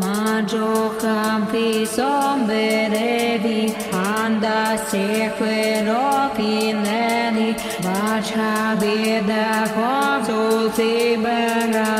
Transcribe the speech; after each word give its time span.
Manjoham 0.00 1.40
somberevi 1.96 3.60
anda 3.92 4.60
sequero 4.88 6.32
fineni 6.34 7.50
vacha 7.84 8.54
vida 8.80 9.48
consultibera. 9.76 11.92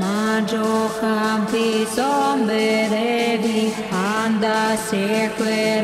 Manjoham 0.00 1.40
somberevi 1.94 3.60
anda 3.92 4.60
sequero 4.88 5.77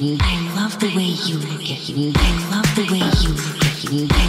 I 0.00 0.54
love 0.54 0.78
the 0.78 0.94
way 0.94 1.02
you 1.26 1.38
look 1.38 1.68
at 1.68 1.88
me. 1.88 2.12
I 2.14 2.50
love 2.52 2.76
the 2.76 2.86
way 2.88 3.02
you 3.20 3.30
look 3.34 3.64
at 3.64 3.90
me. 3.90 4.27